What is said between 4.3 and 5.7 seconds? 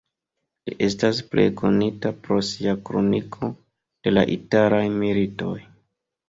italaj militoj.